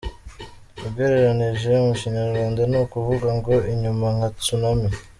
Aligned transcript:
ugereranije 0.87 1.71
mu 1.85 1.93
Kinyarwanda 1.99 2.61
ni 2.71 2.77
ukuvuga 2.83 3.27
ngo 3.37 3.53
“Inyuma 3.71 4.05
nka 4.15 4.29
Tsunami. 4.39 4.89